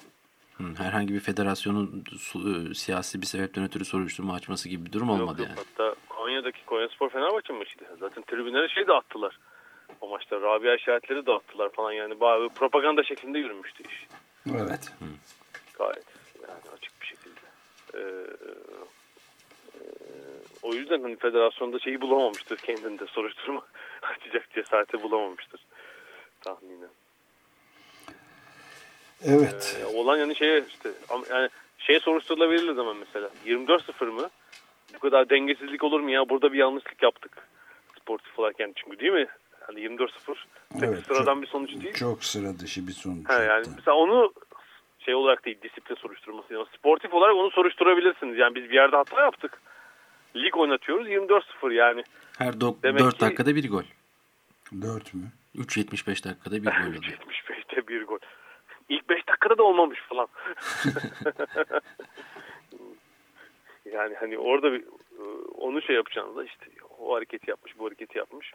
Hı, 0.58 0.64
herhangi 0.84 1.14
bir 1.14 1.20
federasyonun 1.20 2.04
e, 2.36 2.74
siyasi 2.74 3.22
bir 3.22 3.26
sebepten 3.26 3.64
ötürü 3.64 3.86
soruşturma 3.86 4.34
açması 4.34 4.70
gibi 4.70 4.86
bir 4.86 4.92
durum 4.94 5.10
olmadı 5.10 5.42
yok, 5.42 5.50
yok. 5.50 5.58
yani. 5.58 5.58
Hatta 5.58 5.96
Konya'daki 6.10 6.66
Konya 6.66 6.88
Spor 6.88 7.10
Fenerbahçe 7.10 7.54
maçıydı. 7.54 7.86
Zaten 8.00 8.24
tribünlere 8.24 8.70
şey 8.70 8.88
dağıttılar. 8.88 9.40
O 10.02 10.10
maçta 10.10 10.42
Rabia 10.42 10.76
işaretleri 10.76 11.26
dağıttılar 11.26 11.70
falan 11.70 11.92
yani 11.92 12.20
bayağı 12.20 12.50
propaganda 12.50 13.04
şeklinde 13.04 13.40
yürümüştü 13.40 13.84
iş. 13.84 14.08
Evet. 14.56 14.94
Gayet 15.78 16.06
yani 16.48 16.76
açık 16.78 17.02
bir 17.02 17.06
şekilde. 17.06 17.40
Ee, 17.85 17.85
e, 17.98 18.04
o 20.62 20.74
yüzden 20.74 21.02
hani 21.02 21.16
federasyonda 21.16 21.80
şeyi 21.80 22.02
bulamamıştır 22.02 22.58
kendinde 22.58 23.06
soruşturma 23.06 23.62
açacak 24.02 24.52
cesareti 24.56 25.04
bulamamıştır 25.04 25.62
tahminen. 26.42 26.90
Evet. 29.26 29.78
Ee, 29.82 29.86
olan 29.86 30.18
yani 30.18 30.36
şey 30.36 30.64
işte 30.70 30.90
yani 31.30 31.50
şey 31.78 32.00
soruşturulabilir 32.00 32.74
zaman 32.74 32.98
mesela 32.98 33.30
24-0 33.46 34.06
mı? 34.06 34.30
Bu 34.96 35.00
kadar 35.00 35.30
dengesizlik 35.30 35.84
olur 35.84 36.00
mu 36.00 36.12
ya? 36.12 36.30
Burada 36.30 36.54
bir 36.54 36.58
yanlışlık 36.58 37.04
yaptık. 37.04 37.48
Sportif 38.02 38.40
olarak 38.40 38.60
yani 38.60 38.74
çünkü 38.76 39.00
değil 39.00 39.12
mi? 39.12 39.28
Yani 39.70 39.80
24-0 39.80 40.10
pek 40.74 40.84
Evet, 40.84 41.06
sıradan 41.08 41.34
çok- 41.34 41.42
bir 41.42 41.48
sonuç 41.48 41.70
değil. 41.70 41.94
Çok 41.94 42.24
sıra 42.24 42.60
dışı 42.60 42.88
bir 42.88 42.92
sonuç. 42.92 43.30
Ha, 43.30 43.44
yani 43.44 43.66
mesela 43.76 43.98
onu 43.98 44.34
şey 45.06 45.16
olarak 45.16 45.46
değil 45.46 45.58
disiplin 45.62 45.96
soruşturması 45.96 46.56
ama 46.56 46.66
Sportif 46.78 47.14
olarak 47.14 47.36
onu 47.36 47.52
soruşturabilirsiniz. 47.52 48.38
Yani 48.38 48.56
biz 48.56 48.64
bir 48.64 48.76
yerde 48.76 48.96
hata 48.96 49.22
yaptık. 49.22 49.62
Lig 50.36 50.58
oynatıyoruz 50.58 51.08
24-0 51.08 51.74
yani. 51.74 52.04
Her 52.38 52.60
Demek 52.62 53.00
4 53.00 53.14
ki- 53.14 53.20
dakikada 53.22 53.56
bir 53.56 53.70
gol. 53.70 53.84
Dört 54.82 55.14
mü? 55.14 55.22
3.75 55.56 56.26
dakikada 56.26 56.56
bir 56.56 56.66
gol 56.84 56.88
oluyor. 56.88 57.04
75'te 57.04 57.88
bir 57.88 58.04
gol. 58.04 58.20
İlk 58.90 59.10
5 59.10 59.28
dakikada 59.28 59.58
da 59.58 59.64
olmamış 59.64 60.00
falan. 60.00 60.28
yani 63.94 64.16
hani 64.16 64.38
orada 64.38 64.72
bir 64.74 64.82
e, 65.20 65.22
onu 65.58 65.82
şey 65.82 65.96
yapacağınızda 65.96 66.44
işte 66.44 66.66
o 67.00 67.16
hareketi 67.16 67.50
yapmış 67.50 67.80
bu 67.80 67.86
hareketi 67.86 68.18
yapmış. 68.18 68.54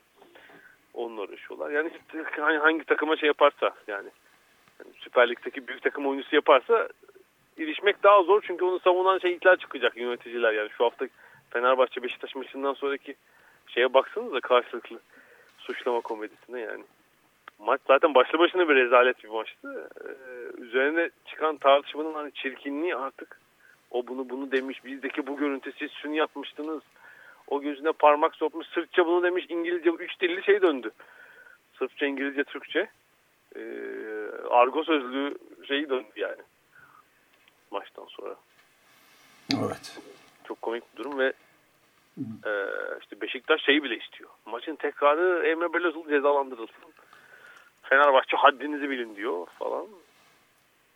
Onunla 0.95 1.21
uğraşıyorlar. 1.23 1.71
Yani 1.71 1.91
işte 1.95 2.25
hani 2.41 2.59
hangi 2.59 2.85
takıma 2.85 3.17
şey 3.17 3.27
yaparsa 3.27 3.71
yani, 3.87 4.09
yani 4.81 4.95
Süper 4.99 5.29
Lig'deki 5.29 5.69
büyük 5.69 5.83
takım 5.83 6.07
oyuncusu 6.07 6.35
yaparsa 6.35 6.89
ilişmek 7.57 8.03
daha 8.03 8.23
zor 8.23 8.43
çünkü 8.47 8.65
onu 8.65 8.81
savunan 8.81 9.19
şeyler 9.19 9.57
çıkacak 9.57 9.97
yöneticiler 9.97 10.53
yani 10.53 10.71
şu 10.79 10.85
hafta 10.85 11.09
Fenerbahçe 11.51 12.03
Beşiktaş 12.03 12.35
maçından 12.35 12.75
sonraki 12.75 13.15
şeye 13.67 13.95
baksanıza 13.95 14.41
karşılıklı 14.41 15.01
suçlama 15.59 16.01
komedisine 16.01 16.61
yani. 16.61 16.85
Maç 17.59 17.81
zaten 17.87 18.15
başlı 18.15 18.39
başına 18.39 18.69
bir 18.69 18.75
rezalet 18.75 19.25
bir 19.25 19.29
maçtı. 19.29 19.91
Ee, 20.05 20.63
üzerine 20.63 21.11
çıkan 21.27 21.57
tartışmanın 21.57 22.15
hani 22.15 22.33
çirkinliği 22.33 22.97
artık 22.97 23.41
o 23.91 24.07
bunu 24.07 24.31
bunu 24.31 24.53
demiş. 24.53 24.85
Bizdeki 24.85 25.27
bu 25.27 25.37
görüntü 25.37 25.73
siz 25.79 25.91
şunu 25.93 26.15
yapmıştınız. 26.15 26.83
O 27.49 27.61
gözüne 27.61 27.93
parmak 27.93 28.35
sokmuş. 28.35 28.67
Sırtça 28.67 29.07
bunu 29.07 29.23
demiş. 29.23 29.47
İngilizce 29.49 29.91
üç 29.91 30.21
dilli 30.21 30.43
şey 30.43 30.63
döndü. 30.63 30.91
Sırpça, 31.79 32.07
İngilizce, 32.07 32.45
Türkçe. 32.45 32.89
Ee, 33.57 33.61
argo 34.51 34.85
sözlüğü 34.85 35.35
şeyi 35.69 35.89
döndü 35.89 36.11
yani. 36.17 36.43
Maçtan 37.71 38.07
sonra. 38.09 38.35
Evet. 39.67 39.99
Çok 40.45 40.63
komik 40.63 40.93
bir 40.93 41.05
durum 41.05 41.19
ve 41.19 41.33
Ee, 42.47 42.67
işte 43.03 43.21
Beşiktaş 43.21 43.63
şeyi 43.63 43.83
bile 43.83 43.97
istiyor. 43.97 44.31
Maçın 44.47 44.77
tekrarı 44.77 45.47
Emre 45.47 45.73
Belözoğlu 45.73 46.09
cezalandırılsın. 46.09 46.95
Fenerbahçe 47.83 48.37
haddinizi 48.37 48.91
bilin 48.91 49.17
diyor 49.17 49.47
falan. 49.59 49.87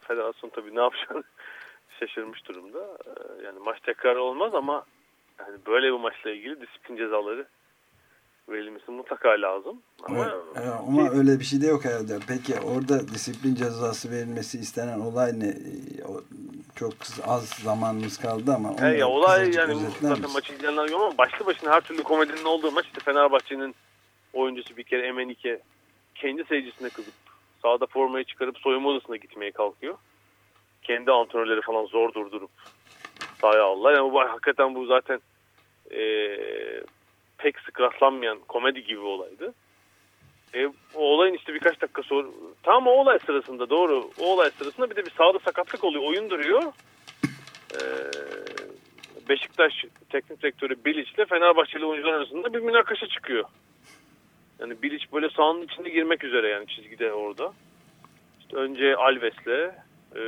Federasyon 0.00 0.50
tabii 0.50 0.74
ne 0.74 0.80
yapacağını 0.80 1.22
şaşırmış 2.00 2.48
durumda. 2.48 2.98
Ee, 3.06 3.44
yani 3.44 3.58
maç 3.58 3.80
tekrar 3.80 4.16
olmaz 4.16 4.54
ama 4.54 4.84
yani 5.38 5.58
böyle 5.66 5.86
bir 5.86 5.98
maçla 5.98 6.30
ilgili 6.30 6.60
disiplin 6.60 6.96
cezaları 6.96 7.46
verilmesi 8.48 8.90
mutlaka 8.90 9.28
lazım. 9.28 9.82
Ama, 10.02 10.34
evet, 10.56 10.72
ama 10.88 11.10
öyle 11.10 11.40
bir 11.40 11.44
şey 11.44 11.60
de 11.60 11.66
yok 11.66 11.84
herhalde. 11.84 12.18
Peki 12.28 12.54
orada 12.60 13.08
disiplin 13.08 13.54
cezası 13.54 14.10
verilmesi 14.10 14.58
istenen 14.58 15.00
olay 15.00 15.40
ne? 15.40 15.54
Çok 16.76 16.92
az 17.26 17.48
zamanımız 17.48 18.18
kaldı 18.18 18.52
ama. 18.54 18.80
He 18.80 18.96
ya 18.96 19.08
olay 19.08 19.50
yani 19.54 19.74
zaten 20.00 20.30
maçı 20.32 20.52
izleyenler 20.52 20.88
yok 20.88 21.00
ama 21.02 21.18
başlı 21.18 21.46
başına 21.46 21.70
her 21.70 21.80
türlü 21.80 22.02
komedinin 22.02 22.44
olduğu 22.44 22.72
maç 22.72 22.86
işte 22.86 23.00
Fenerbahçe'nin 23.00 23.74
oyuncusu 24.32 24.76
bir 24.76 24.82
kere 24.84 25.06
Emenike 25.06 25.60
kendi 26.14 26.44
seyircisine 26.44 26.88
kızıp 26.88 27.14
sahada 27.62 27.86
formayı 27.86 28.24
çıkarıp 28.24 28.58
soyunma 28.58 28.88
odasına 28.88 29.16
gitmeye 29.16 29.52
kalkıyor. 29.52 29.94
Kendi 30.82 31.12
antrenörleri 31.12 31.60
falan 31.60 31.84
zor 31.84 32.14
durdurup 32.14 32.50
sahaya 33.40 33.64
aldılar. 33.64 33.92
Yani 33.94 34.12
bu 34.12 34.20
hakikaten 34.20 34.74
bu 34.74 34.86
zaten 34.86 35.20
e, 35.90 36.00
pek 37.44 37.60
sık 37.60 37.80
rastlanmayan 37.80 38.38
komedi 38.48 38.84
gibi 38.84 39.00
olaydı. 39.00 39.54
E, 40.54 40.66
o 40.94 41.00
olayın 41.00 41.34
işte 41.34 41.54
birkaç 41.54 41.80
dakika 41.80 42.02
sonra 42.02 42.28
tam 42.62 42.86
o 42.86 42.90
olay 42.90 43.18
sırasında 43.18 43.70
doğru 43.70 44.10
o 44.20 44.32
olay 44.32 44.50
sırasında 44.50 44.90
bir 44.90 44.96
de 44.96 45.06
bir 45.06 45.10
sağda 45.10 45.38
sakatlık 45.38 45.84
oluyor. 45.84 46.04
Oyun 46.04 46.30
duruyor. 46.30 46.62
E, 47.72 47.80
Beşiktaş 49.28 49.84
teknik 50.10 50.42
direktörü 50.42 50.84
Bilic 50.84 51.10
ile 51.16 51.24
Fenerbahçeli 51.24 51.84
oyuncular 51.84 52.12
arasında 52.12 52.54
bir 52.54 52.58
münakaşa 52.58 53.06
çıkıyor. 53.06 53.44
Yani 54.60 54.82
Bilic 54.82 55.06
böyle 55.12 55.28
sahanın 55.28 55.62
içinde 55.62 55.90
girmek 55.90 56.24
üzere 56.24 56.48
yani 56.48 56.66
çizgide 56.66 57.12
orada. 57.12 57.52
İşte 58.40 58.56
önce 58.56 58.96
Alves'le 58.96 59.74
e, 60.16 60.22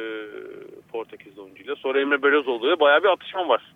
Portekizli 0.93 1.41
oyuncuyla 1.41 1.77
sonra 1.77 2.01
Emre 2.01 2.23
Belözoğlu 2.23 2.69
ile 2.69 2.81
bayağı 2.81 3.03
bir 3.03 3.09
atışma 3.09 3.49
var. 3.49 3.76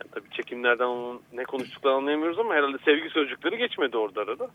Yani 0.00 0.10
tabii 0.12 0.30
çekimlerden 0.30 0.84
onun 0.84 1.22
ne 1.32 1.44
konuştuklarını 1.44 1.98
anlayamıyoruz 1.98 2.38
ama 2.38 2.54
herhalde 2.54 2.78
sevgi 2.84 3.10
sözcükleri 3.10 3.58
geçmedi 3.58 3.96
orada 3.96 4.20
arada. 4.20 4.50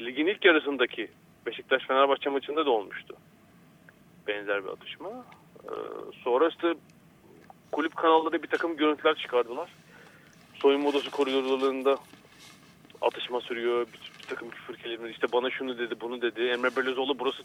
Ligin 0.00 0.26
ilk 0.26 0.44
yarısındaki 0.44 1.10
Beşiktaş-Fenerbahçe 1.46 2.30
maçında 2.30 2.66
da 2.66 2.70
olmuştu. 2.70 3.16
Benzer 4.26 4.64
bir 4.64 4.68
atışma. 4.68 5.10
Ee, 5.64 5.70
sonra 6.24 6.48
işte 6.48 6.74
kulüp 7.72 7.96
kanalları 7.96 8.42
bir 8.42 8.48
takım 8.48 8.76
görüntüler 8.76 9.14
çıkardılar. 9.14 9.70
Soyunma 10.54 10.88
odası 10.88 11.10
koridorlarında 11.10 11.98
atışma 13.00 13.40
sürüyor. 13.40 13.86
Bir, 13.86 14.22
bir 14.22 14.26
takım 14.28 14.50
küfür 14.50 14.76
kelimeleri 14.76 15.12
işte 15.12 15.26
bana 15.32 15.50
şunu 15.50 15.78
dedi 15.78 15.94
bunu 16.00 16.22
dedi. 16.22 16.42
Emre 16.42 16.76
Belözoğlu 16.76 17.18
burası 17.18 17.42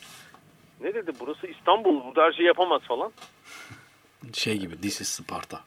ne 0.82 0.94
dedi 0.94 1.12
burası 1.20 1.48
İstanbul 1.48 2.06
burada 2.06 2.24
her 2.24 2.32
şey 2.32 2.46
yapamaz 2.46 2.82
falan. 2.82 3.12
Şey 4.34 4.58
gibi 4.58 4.82
This 4.82 5.02
is 5.02 5.10
Sparta. 5.10 5.60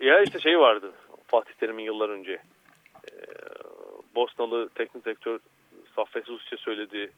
Ya 0.00 0.22
işte 0.22 0.40
şey 0.40 0.58
vardı 0.58 0.92
Fatih 1.26 1.54
Terim'in 1.54 1.84
yıllar 1.84 2.08
önce. 2.08 2.32
Ee, 2.32 3.12
Bosnalı 4.14 4.68
teknik 4.68 5.04
direktör 5.04 5.38
Saffet 5.96 6.28
Uzçe 6.28 6.56
söyledi. 6.56 7.12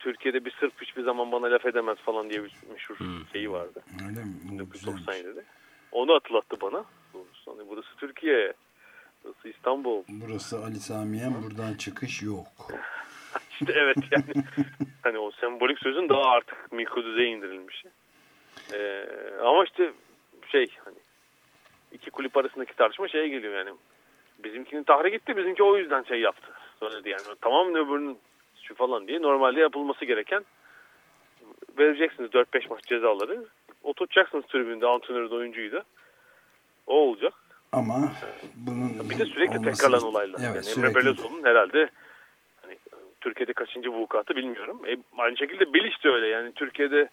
Türkiye'de 0.00 0.44
bir 0.44 0.54
Sırp 0.60 0.82
hiçbir 0.82 1.02
zaman 1.02 1.32
bana 1.32 1.50
laf 1.50 1.66
edemez 1.66 1.98
falan 1.98 2.30
diye 2.30 2.44
bir 2.44 2.52
meşhur 2.72 2.98
hmm. 2.98 3.26
şeyi 3.32 3.50
vardı. 3.50 3.82
Öyle 4.08 4.24
mi? 4.24 4.62
1997'de. 4.62 5.44
Onu 5.92 6.14
hatırlattı 6.14 6.60
bana. 6.60 6.84
Hani 7.46 7.68
burası 7.68 7.96
Türkiye. 7.96 8.52
Burası 9.24 9.48
İstanbul. 9.48 10.02
Burası 10.08 10.58
Ali 10.58 10.80
Samiyen. 10.80 11.34
Buradan 11.42 11.74
çıkış 11.74 12.22
yok. 12.22 12.46
İşte 13.50 13.72
evet 13.76 13.96
yani. 14.10 14.44
hani 15.02 15.18
o 15.18 15.30
sembolik 15.30 15.78
sözün 15.78 16.08
daha 16.08 16.22
artık 16.22 16.72
mikro 16.72 17.04
düzeye 17.04 17.28
indirilmiş. 17.28 17.84
Ee, 18.72 19.04
ama 19.42 19.64
işte 19.64 19.92
şey 20.52 20.66
hani 20.84 20.98
iki 21.92 22.10
kulüp 22.10 22.36
arasındaki 22.36 22.76
tartışma 22.76 23.08
şeye 23.08 23.28
geliyor 23.28 23.54
yani. 23.54 23.70
Bizimkinin 24.44 24.82
tahrik 24.82 25.12
gitti 25.12 25.36
bizimki 25.36 25.62
o 25.62 25.76
yüzden 25.76 26.02
şey 26.02 26.20
yaptı. 26.20 26.52
Söyledi 26.80 27.08
yani. 27.08 27.22
Tamam 27.40 27.74
öbürünün 27.74 28.18
şu 28.62 28.74
falan 28.74 29.08
diye 29.08 29.22
normalde 29.22 29.60
yapılması 29.60 30.04
gereken 30.04 30.44
vereceksiniz 31.78 32.30
4-5 32.30 32.68
maç 32.68 32.84
cezaları. 32.84 33.44
Oturtacaksınız 33.82 34.44
tribünde 34.44 34.86
antrenörü 34.86 35.30
de 35.30 35.34
oyuncuyu 35.34 35.72
da. 35.72 35.84
O 36.86 36.94
olacak. 36.94 37.32
Ama 37.72 38.12
bunun 38.54 39.10
bir 39.10 39.18
de 39.18 39.24
sürekli 39.24 39.58
olması... 39.58 39.70
tekrarlanan 39.70 40.04
olaylar. 40.04 40.38
Evet, 40.38 40.54
yani 40.54 40.62
sürekli... 40.62 40.88
Emre 40.88 40.94
Belözoğlu'nun 40.94 41.44
herhalde 41.44 41.90
hani, 42.62 42.78
Türkiye'de 43.20 43.52
kaçıncı 43.52 43.90
vukuatı 43.90 44.36
bilmiyorum. 44.36 44.82
E, 44.86 44.96
aynı 45.18 45.36
şekilde 45.36 45.72
Bilic 45.74 45.96
de 46.04 46.08
öyle. 46.08 46.26
Yani 46.26 46.52
Türkiye'de 46.52 47.08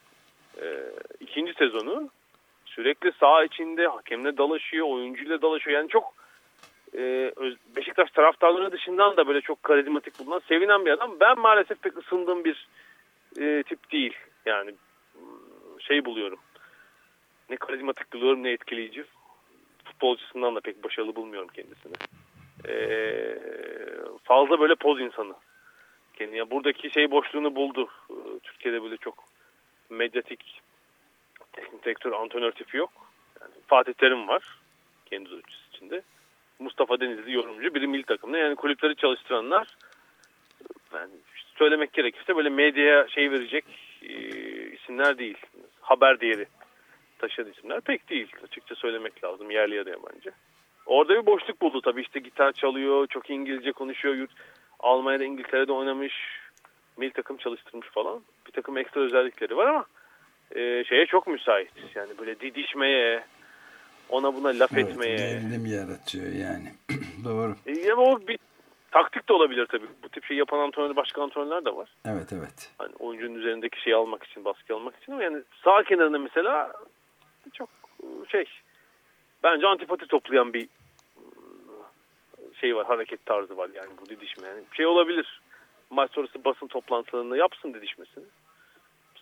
e, 0.61 0.65
ikinci 1.19 1.53
sezonu 1.53 2.09
sürekli 2.79 3.11
sağ 3.19 3.43
içinde 3.43 3.87
hakemle 3.87 4.37
dalaşıyor, 4.37 4.87
oyuncuyla 4.87 5.41
dalaşıyor. 5.41 5.77
Yani 5.77 5.89
çok 5.89 6.13
e, 6.97 7.31
Beşiktaş 7.75 8.11
taraftarları 8.11 8.71
dışından 8.71 9.17
da 9.17 9.27
böyle 9.27 9.41
çok 9.41 9.63
karizmatik 9.63 10.19
bulunan, 10.19 10.41
sevinen 10.47 10.85
bir 10.85 10.91
adam. 10.91 11.11
Ben 11.19 11.39
maalesef 11.39 11.81
pek 11.81 11.97
ısındığım 11.97 12.43
bir 12.43 12.67
e, 13.39 13.63
tip 13.63 13.91
değil. 13.91 14.17
Yani 14.45 14.71
şey 15.79 16.05
buluyorum. 16.05 16.39
Ne 17.49 17.57
karizmatik 17.57 18.13
buluyorum 18.13 18.43
ne 18.43 18.51
etkileyici. 18.51 19.03
Futbolcusundan 19.85 20.55
da 20.55 20.59
pek 20.59 20.83
başarılı 20.83 21.15
bulmuyorum 21.15 21.49
kendisini. 21.53 21.93
E, 22.67 22.75
fazla 24.23 24.59
böyle 24.59 24.75
poz 24.75 25.01
insanı. 25.01 25.33
Kendi, 26.13 26.37
yani 26.37 26.51
buradaki 26.51 26.89
şey 26.89 27.11
boşluğunu 27.11 27.55
buldu. 27.55 27.89
Türkiye'de 28.43 28.83
böyle 28.83 28.97
çok 28.97 29.23
medyatik 29.89 30.61
teknik 31.59 31.85
direktör 31.85 32.11
antrenör 32.11 32.51
tipi 32.51 32.77
yok. 32.77 32.91
Yani 33.41 33.53
Fatih 33.67 33.93
Terim 33.93 34.27
var 34.27 34.43
kendi 35.05 35.29
ölçüsü 35.29 35.69
içinde. 35.73 36.01
Mustafa 36.59 36.99
Denizli 36.99 37.33
yorumcu 37.33 37.75
biri 37.75 37.87
milli 37.87 38.03
takımda. 38.03 38.37
Yani 38.37 38.55
kulüpleri 38.55 38.95
çalıştıranlar 38.95 39.67
yani 40.93 41.11
işte 41.35 41.49
söylemek 41.57 41.93
gerekirse 41.93 42.35
böyle 42.35 42.49
medyaya 42.49 43.07
şey 43.07 43.31
verecek 43.31 43.65
e, 44.01 44.13
isimler 44.71 45.17
değil. 45.17 45.37
Haber 45.81 46.19
değeri 46.19 46.45
taşıyan 47.19 47.51
isimler 47.51 47.81
pek 47.81 48.09
değil. 48.09 48.31
Açıkça 48.43 48.75
söylemek 48.75 49.23
lazım 49.23 49.51
yerli 49.51 49.75
ya 49.75 49.85
da 49.85 49.89
yabancı. 49.89 50.31
Orada 50.85 51.21
bir 51.21 51.25
boşluk 51.25 51.61
buldu 51.61 51.81
tabii 51.81 52.01
işte 52.01 52.19
gitar 52.19 52.51
çalıyor, 52.51 53.07
çok 53.07 53.29
İngilizce 53.29 53.71
konuşuyor. 53.71 54.15
Yurt, 54.15 54.31
Almanya'da 54.79 55.23
İngiltere'de 55.23 55.71
oynamış, 55.71 56.13
milli 56.97 57.13
takım 57.13 57.37
çalıştırmış 57.37 57.87
falan. 57.87 58.21
Bir 58.47 58.51
takım 58.51 58.77
ekstra 58.77 59.01
özellikleri 59.01 59.57
var 59.57 59.67
ama 59.67 59.85
e, 60.55 60.83
şeye 60.83 61.05
çok 61.05 61.27
müsait. 61.27 61.71
Yani 61.95 62.09
böyle 62.19 62.39
didişmeye, 62.39 63.23
ona 64.09 64.35
buna 64.35 64.47
laf 64.47 64.73
evet, 64.73 64.89
etmeye. 64.89 65.17
Gerilim 65.17 65.65
yaratıyor 65.65 66.33
yani. 66.33 66.73
Doğru. 67.25 67.55
E, 67.65 67.71
ya 67.71 67.95
o 67.95 68.27
bir 68.27 68.39
taktik 68.91 69.29
de 69.29 69.33
olabilir 69.33 69.65
tabii. 69.65 69.87
Bu 70.03 70.09
tip 70.09 70.25
şey 70.25 70.37
yapan 70.37 70.59
antrenör, 70.59 70.95
başka 70.95 71.23
antrenörler 71.23 71.65
de 71.65 71.75
var. 71.75 71.89
Evet 72.05 72.33
evet. 72.33 72.71
Hani 72.77 72.95
oyuncunun 72.99 73.35
üzerindeki 73.35 73.81
şeyi 73.81 73.95
almak 73.95 74.23
için, 74.23 74.45
baskı 74.45 74.75
almak 74.75 74.95
için 75.01 75.11
ama 75.11 75.23
yani 75.23 75.41
sağ 75.63 75.83
kenarında 75.83 76.19
mesela 76.19 76.73
çok 77.53 77.69
şey 78.27 78.45
bence 79.43 79.67
antipati 79.67 80.07
toplayan 80.07 80.53
bir 80.53 80.67
şey 82.61 82.75
var, 82.75 82.85
hareket 82.85 83.25
tarzı 83.25 83.57
var 83.57 83.69
yani 83.73 83.89
bu 84.01 84.09
didişme. 84.09 84.47
Yani 84.47 84.63
şey 84.73 84.85
olabilir. 84.85 85.41
Maç 85.89 86.11
sonrası 86.11 86.45
basın 86.45 86.67
toplantılarını 86.67 87.37
yapsın 87.37 87.73
didişmesini 87.73 88.25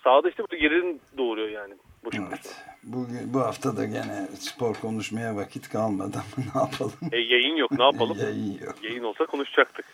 sahada 0.07 0.29
işte 0.29 0.43
bu 0.43 0.55
gerilim 0.55 0.99
doğuruyor 1.17 1.49
yani. 1.49 1.73
Evet. 2.13 2.55
Bugün, 2.83 3.33
bu 3.33 3.39
hafta 3.39 3.77
da 3.77 3.85
gene 3.85 4.27
spor 4.39 4.75
konuşmaya 4.75 5.35
vakit 5.35 5.69
kalmadı 5.69 6.17
ama 6.17 6.45
ne 6.55 6.61
yapalım? 6.61 6.93
E, 7.11 7.17
yayın 7.17 7.55
yok 7.55 7.71
ne 7.71 7.83
yapalım? 7.83 8.17
yayın 8.21 8.59
yok. 8.65 8.75
Yayın 8.83 9.03
olsa 9.03 9.25
konuşacaktık. 9.25 9.85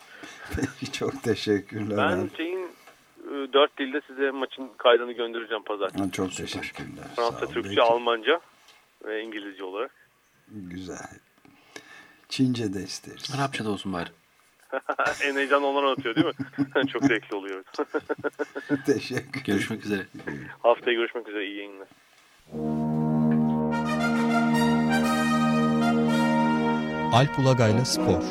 Peki 0.55 0.91
çok 0.91 1.23
teşekkürler. 1.23 1.97
Ben 1.97 2.29
şeyin 2.37 2.67
e, 3.27 3.53
dört 3.53 3.77
dilde 3.77 4.01
size 4.07 4.31
maçın 4.31 4.69
kaydını 4.77 5.11
göndereceğim 5.11 5.63
pazartesi. 5.63 6.11
Çok 6.11 6.31
teşekkürler. 6.31 7.05
Fransa, 7.15 7.47
Türkçe, 7.47 7.69
Belki... 7.69 7.81
Almanca 7.81 8.39
ve 9.05 9.23
İngilizce 9.23 9.63
olarak. 9.63 9.91
Güzel. 10.47 11.19
Çince 12.29 12.73
de 12.73 12.83
isteriz. 12.83 13.35
Arapça 13.37 13.65
da 13.65 13.69
olsun 13.69 13.93
bari. 13.93 14.09
en 15.23 15.35
heyecan 15.35 15.63
olan 15.63 15.91
atıyor 15.91 16.15
değil 16.15 16.27
mi? 16.27 16.87
Çok 16.93 17.03
zevkli 17.03 17.35
oluyor. 17.35 17.63
Teşekkür 18.85 19.43
Görüşmek 19.43 19.85
üzere. 19.85 20.05
Haftaya 20.63 20.97
görüşmek 20.97 21.27
üzere. 21.27 21.45
İyi 21.45 21.57
yayınlar. 21.57 21.87
Alp 27.13 27.39
Ulagay'la 27.39 27.85
Spor 27.85 28.23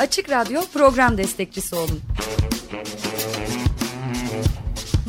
Açık 0.00 0.30
Radyo 0.30 0.60
program 0.72 1.18
destekçisi 1.18 1.76
olun 1.76 2.00